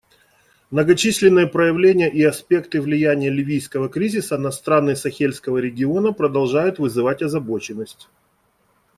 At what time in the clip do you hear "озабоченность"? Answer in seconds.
7.21-8.09